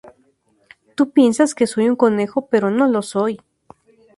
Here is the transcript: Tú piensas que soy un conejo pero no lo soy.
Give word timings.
Tú 0.95 1.11
piensas 1.11 1.53
que 1.53 1.67
soy 1.67 1.87
un 1.87 1.95
conejo 1.95 2.47
pero 2.47 2.71
no 2.71 2.87
lo 2.87 3.03
soy. 3.03 3.39